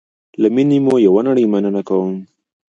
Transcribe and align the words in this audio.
له 0.41 0.47
میني 0.55 0.77
مو 0.85 0.93
یوه 1.07 1.21
نړی 1.27 1.43
مننه 1.53 1.81
کوم 1.89 2.13